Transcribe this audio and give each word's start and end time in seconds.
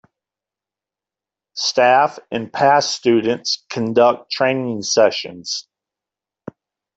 Staff 1.53 2.17
and 2.31 2.51
past 2.51 2.89
students 2.95 3.63
conduct 3.69 4.31
training 4.31 4.81
sessions. 4.81 5.67